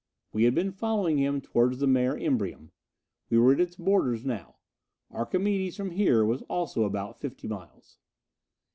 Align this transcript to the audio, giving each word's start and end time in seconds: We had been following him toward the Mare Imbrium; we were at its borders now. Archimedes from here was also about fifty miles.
We 0.33 0.45
had 0.45 0.55
been 0.55 0.71
following 0.71 1.19
him 1.19 1.41
toward 1.41 1.77
the 1.77 1.85
Mare 1.85 2.15
Imbrium; 2.17 2.71
we 3.29 3.37
were 3.37 3.53
at 3.53 3.59
its 3.59 3.75
borders 3.75 4.25
now. 4.25 4.55
Archimedes 5.11 5.77
from 5.77 5.91
here 5.91 6.25
was 6.25 6.41
also 6.49 6.85
about 6.85 7.19
fifty 7.21 7.47
miles. 7.47 7.99